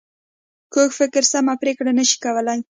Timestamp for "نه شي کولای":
1.99-2.59